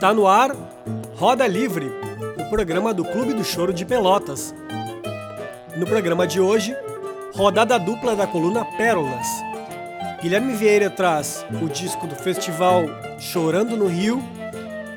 [0.00, 0.56] Está no ar
[1.16, 1.92] Roda Livre,
[2.38, 4.54] o programa do Clube do Choro de Pelotas.
[5.76, 6.74] No programa de hoje,
[7.34, 9.26] rodada dupla da coluna Pérolas.
[10.22, 12.84] Guilherme Vieira traz o disco do festival
[13.18, 14.22] Chorando no Rio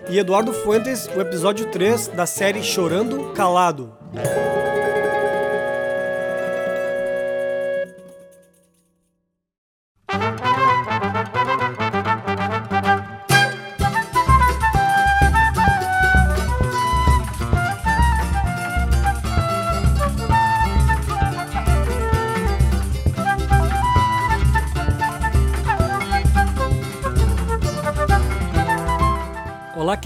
[0.09, 3.91] e Eduardo Fuentes o episódio 3 da série Chorando Calado.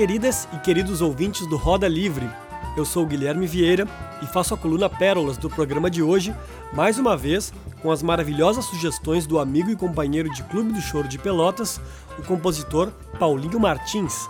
[0.07, 2.29] Queridas e queridos ouvintes do Roda Livre.
[2.77, 3.85] Eu sou Guilherme Vieira
[4.23, 6.33] e faço a coluna Pérolas do programa de hoje,
[6.71, 11.09] mais uma vez com as maravilhosas sugestões do amigo e companheiro de Clube do Choro
[11.09, 11.81] de Pelotas,
[12.17, 12.89] o compositor
[13.19, 14.29] Paulinho Martins.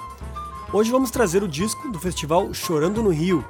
[0.73, 3.45] Hoje vamos trazer o disco do festival Chorando no Rio.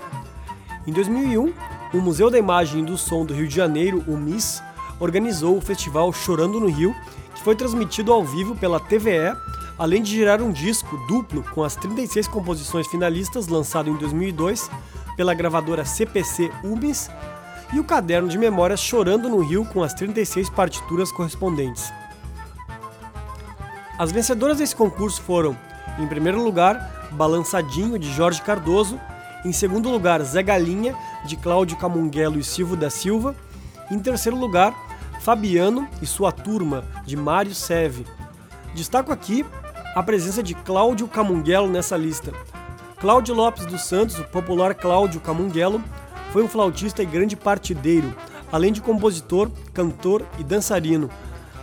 [0.85, 1.53] Em 2001,
[1.93, 4.61] o Museu da Imagem e do Som do Rio de Janeiro, o MIS,
[4.99, 6.93] organizou o festival Chorando no Rio,
[7.33, 9.33] que foi transmitido ao vivo pela TVE
[9.77, 14.69] além de gerar um disco duplo com as 36 composições finalistas lançado em 2002
[15.15, 17.09] pela gravadora CPC UBIS
[17.73, 21.91] e o caderno de memórias Chorando no Rio com as 36 partituras correspondentes.
[23.99, 25.57] As vencedoras desse concurso foram,
[25.97, 28.99] em primeiro lugar, Balançadinho de Jorge Cardoso,
[29.43, 33.35] em segundo lugar, Zé Galinha de Cláudio Camunguelo e Silvio da Silva,
[33.89, 34.73] em terceiro lugar,
[35.21, 38.05] Fabiano e sua turma de Mário Seve.
[38.75, 39.43] Destaco aqui
[39.97, 42.31] a presença de Cláudio Camunguelo nessa lista.
[43.01, 45.83] Cláudio Lopes dos Santos, o popular Cláudio Camunguelo,
[46.31, 48.13] foi um flautista e grande partideiro,
[48.51, 51.09] além de compositor, cantor e dançarino.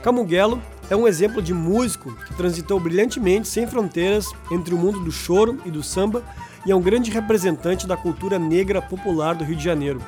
[0.03, 5.13] Camunguelo é um exemplo de músico que transitou brilhantemente sem fronteiras entre o mundo do
[5.13, 6.21] choro e do samba
[6.67, 10.03] e é um grande representante da cultura negra popular do Rio de Janeiro.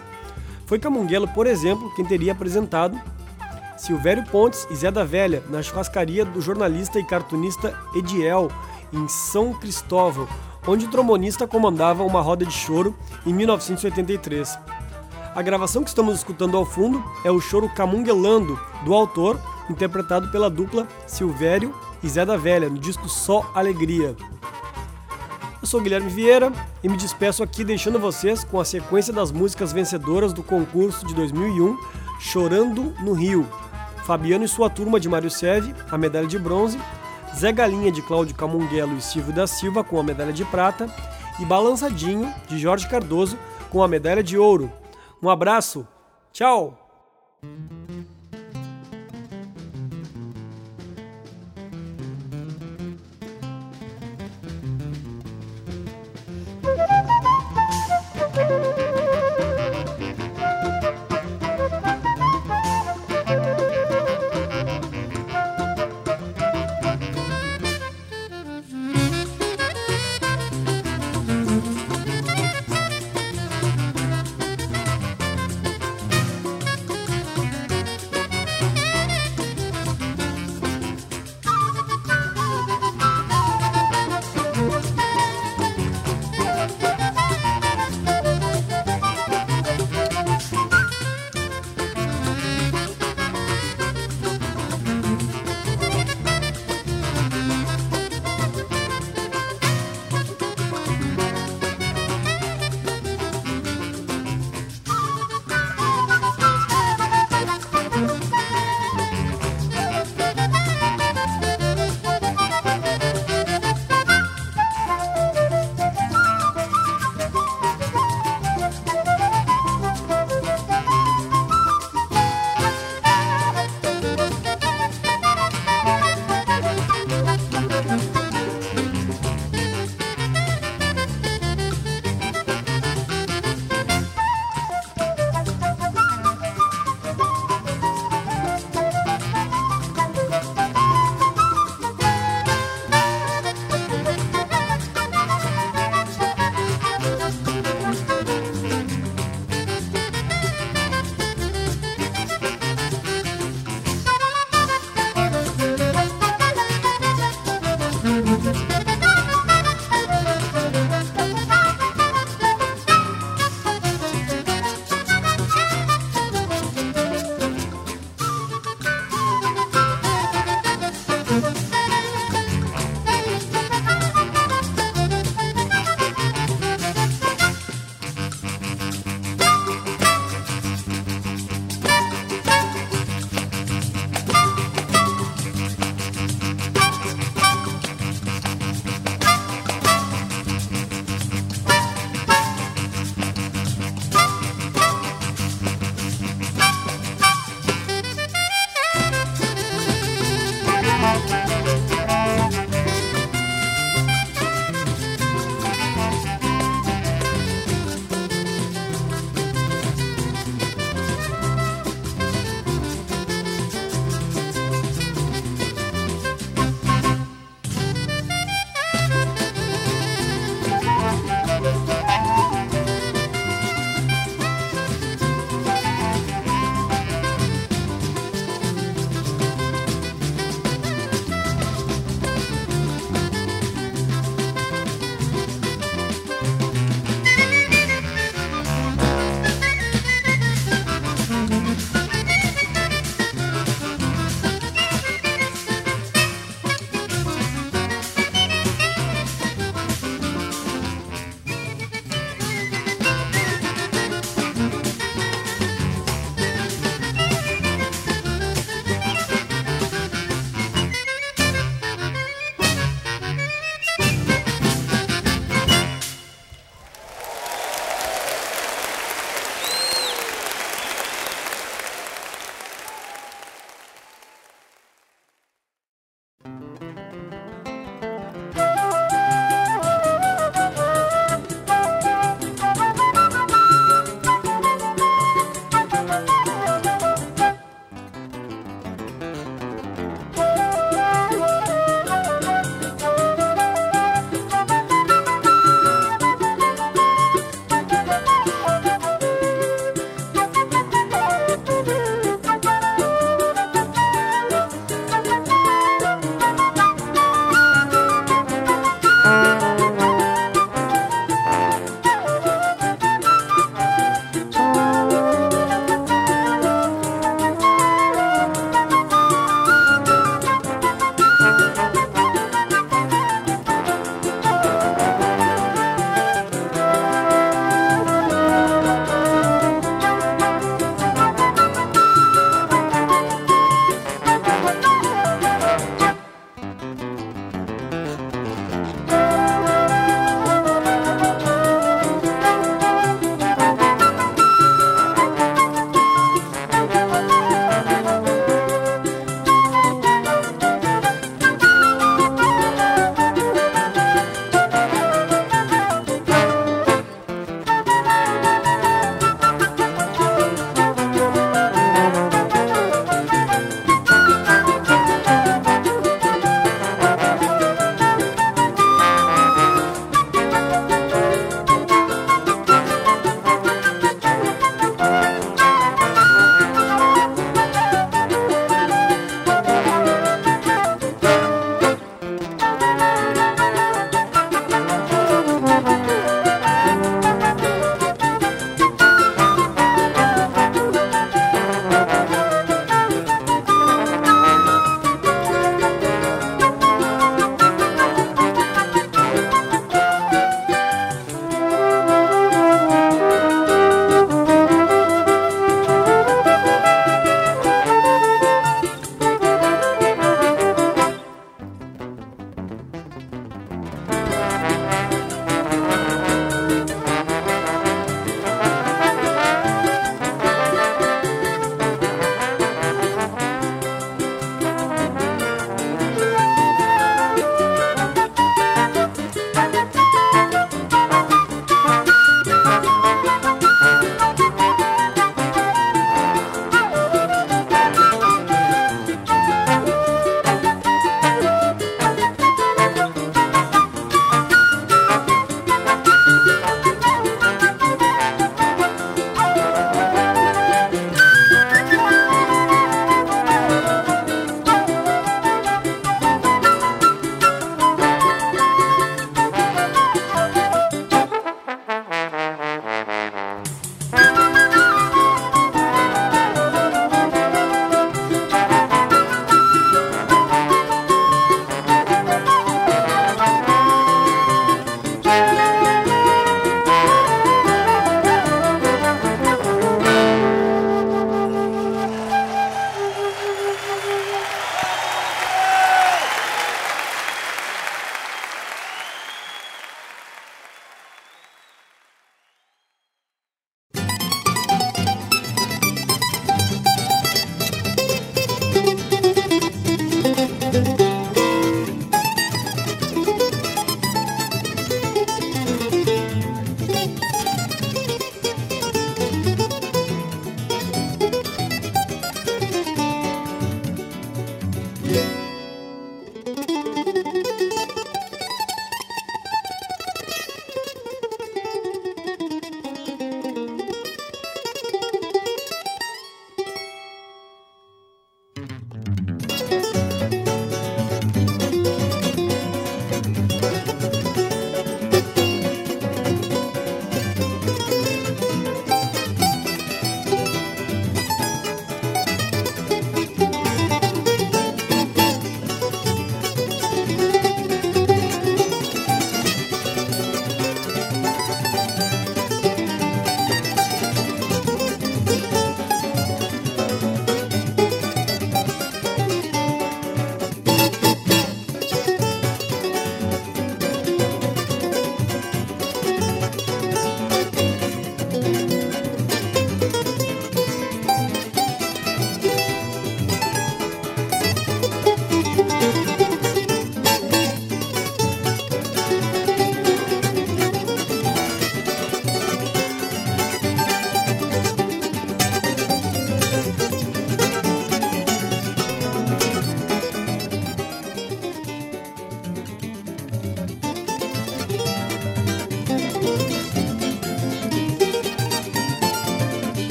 [0.67, 3.01] Foi Camunguelo, por exemplo, quem teria apresentado
[3.77, 8.51] Silvério Pontes e Zé da Velha, na churrascaria do jornalista e cartunista Ediel,
[8.93, 10.27] em São Cristóvão,
[10.67, 12.95] onde o trombonista comandava uma roda de choro
[13.25, 14.59] em 1983.
[15.35, 19.39] A gravação que estamos escutando ao fundo é o choro Camunguelando, do autor,
[19.69, 24.17] interpretado pela dupla Silvério e Zé da Velha, no disco Só Alegria.
[25.61, 29.73] Eu sou Guilherme Vieira e me despeço aqui deixando vocês com a sequência das músicas
[29.73, 31.77] vencedoras do concurso de 2001,
[32.19, 33.47] Chorando no Rio,
[34.07, 36.79] Fabiano e sua turma de Mário Seve, a medalha de bronze,
[37.35, 40.89] Zé Galinha de Cláudio Camunguelo e Silvio da Silva com a medalha de prata
[41.41, 43.37] e Balançadinho de Jorge Cardoso
[43.69, 44.73] com a medalha de ouro.
[45.21, 45.87] Um abraço,
[46.33, 46.86] tchau!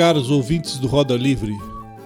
[0.00, 1.54] Caros ouvintes do Roda Livre,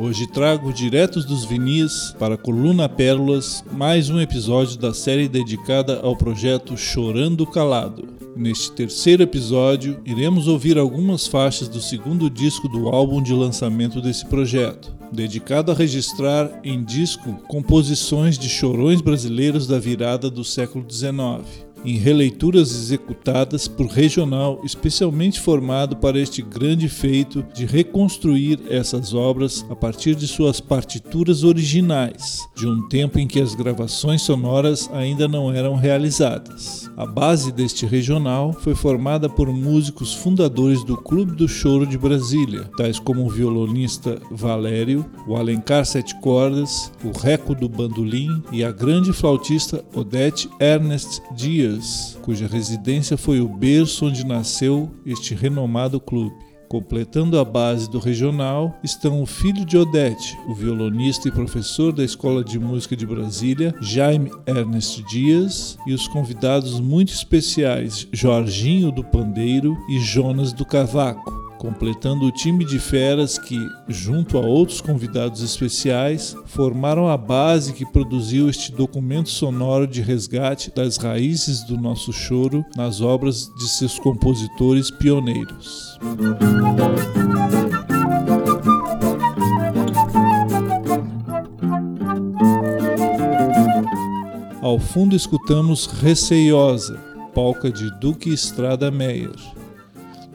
[0.01, 6.01] hoje trago diretos dos Vinis para a Coluna Pérolas mais um episódio da série dedicada
[6.01, 8.09] ao projeto Chorando Calado.
[8.35, 14.27] Neste terceiro episódio, iremos ouvir algumas faixas do segundo disco do álbum de lançamento desse
[14.27, 21.65] projeto, dedicado a registrar em disco composições de chorões brasileiros da virada do século XIX
[21.85, 29.65] em releituras executadas por Regional, especialmente formado para este grande feito de reconstruir essas obras
[29.69, 35.29] a partir de suas partituras originais, de um tempo em que as gravações sonoras ainda
[35.29, 36.91] não eram realizadas.
[36.97, 42.71] A base deste regional foi formada por músicos fundadores do Clube do Choro de Brasília,
[42.77, 48.71] tais como o violonista Valério, o Alencar Sete Cordas, o Reco do Bandolim e a
[48.71, 51.74] grande flautista Odete Ernest Dias
[52.23, 56.35] cuja residência foi o berço onde nasceu este renomado clube.
[56.69, 62.03] Completando a base do regional estão o filho de Odete, o violonista e professor da
[62.03, 69.05] Escola de Música de Brasília, Jaime Ernest Dias, e os convidados muito especiais Jorginho do
[69.05, 73.59] Pandeiro e Jonas do Cavaco completando o time de feras que,
[73.89, 80.71] junto a outros convidados especiais, formaram a base que produziu este documento sonoro de resgate
[80.75, 85.99] das raízes do nosso choro nas obras de seus compositores pioneiros.
[94.61, 96.99] Ao fundo escutamos Receiosa,
[97.35, 99.64] palca de Duque Estrada Meyer.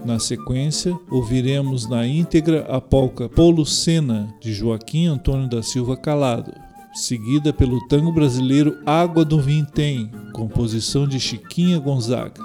[0.06, 6.54] Na sequência, ouviremos na íntegra a polca Polucena, de Joaquim Antônio da Silva Calado,
[6.94, 12.42] seguida pelo tango brasileiro Água do Vintém, composição de Chiquinha Gonzaga.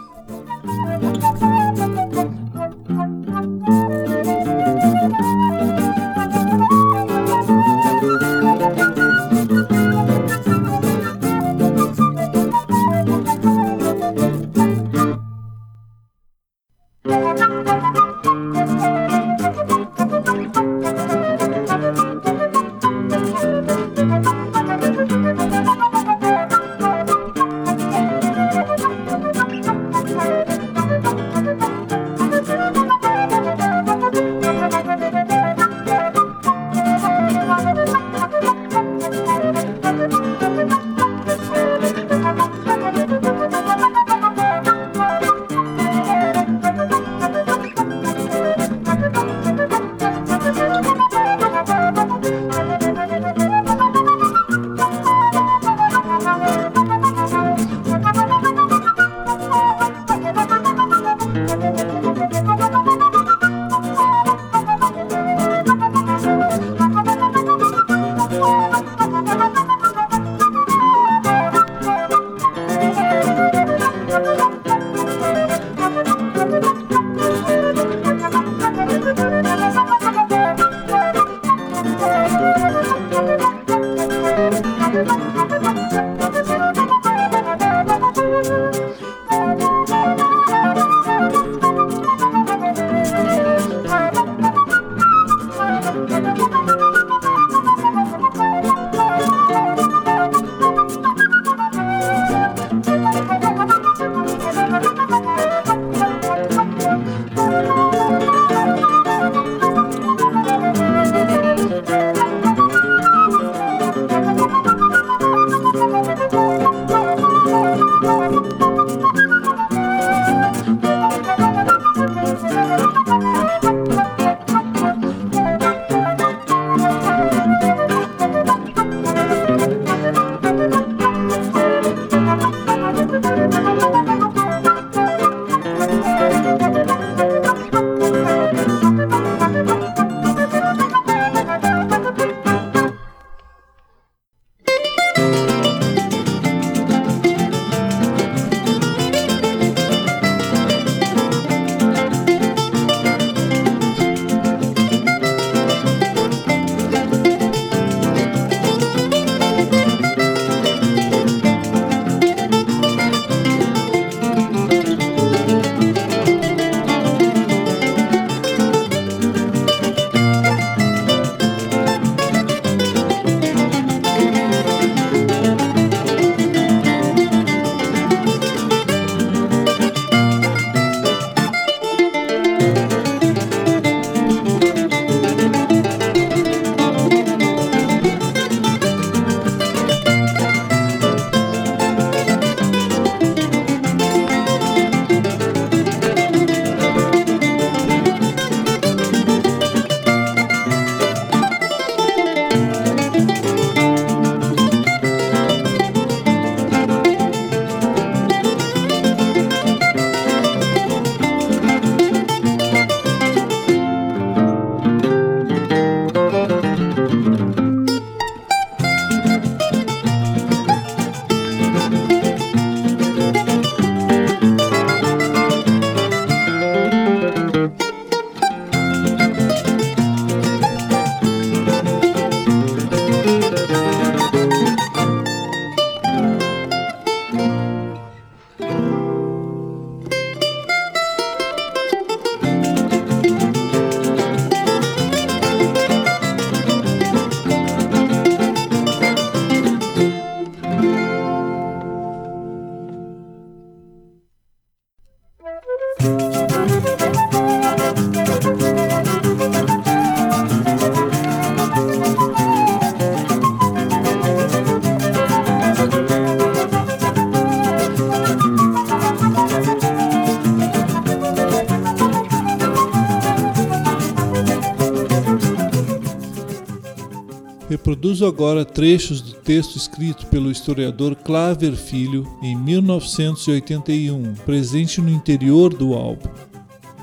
[278.04, 285.72] Reproduzo agora trechos do texto escrito pelo historiador Claver Filho em 1981, presente no interior
[285.72, 286.28] do álbum.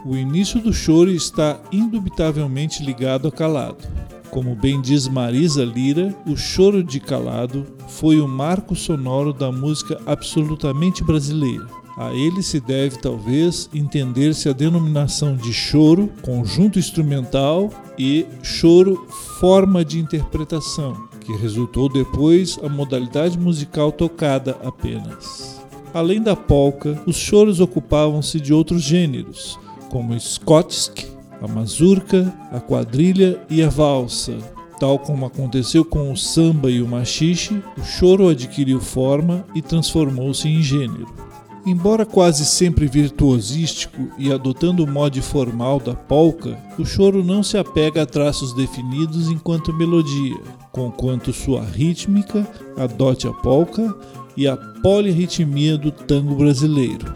[0.06, 3.84] O início do choro está indubitavelmente ligado a Calado.
[4.30, 10.00] Como bem diz Marisa Lira, o choro de Calado foi o marco sonoro da música
[10.06, 11.81] absolutamente brasileira.
[11.98, 19.06] A ele se deve, talvez, entender-se a denominação de choro, conjunto instrumental, e choro,
[19.40, 25.62] forma de interpretação, que resultou depois a modalidade musical tocada apenas.
[25.94, 31.06] Além da polca, os choros ocupavam-se de outros gêneros, como o skotsk,
[31.42, 34.38] a mazurca, a quadrilha e a valsa.
[34.80, 40.48] Tal como aconteceu com o samba e o machixe, o choro adquiriu forma e transformou-se
[40.48, 41.31] em gênero.
[41.66, 47.58] Embora quase sempre virtuosístico e adotando o modo formal da polca, o choro não se
[47.58, 50.40] apega a traços definidos enquanto melodia,
[50.72, 53.96] conquanto sua rítmica adote a polca
[54.36, 57.14] e a polirritmia do tango brasileiro.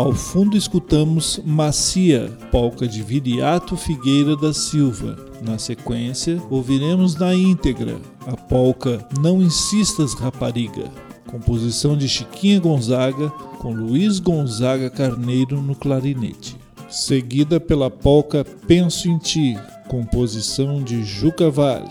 [0.00, 5.14] Ao fundo escutamos Macia, polca de Viriato Figueira da Silva.
[5.42, 10.90] Na sequência, ouviremos na íntegra a polca Não Insistas Rapariga,
[11.26, 16.56] composição de Chiquinha Gonzaga com Luiz Gonzaga Carneiro no clarinete.
[16.88, 21.90] Seguida pela polca Penso em Ti, composição de Juca Vale.